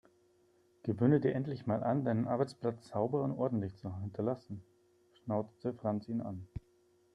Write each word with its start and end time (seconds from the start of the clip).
"Gewöhne 0.81 1.19
dir 1.19 1.35
endlich 1.35 1.67
mal 1.67 1.83
an, 1.83 2.03
deinen 2.03 2.27
Arbeitsplatz 2.27 2.87
sauber 2.87 3.21
und 3.21 3.33
ordentlich 3.33 3.77
zu 3.77 3.95
hinterlassen", 3.99 4.63
schnauzte 5.13 5.75
Franz 5.75 6.07
ihn 6.09 6.21
an. 6.21 6.47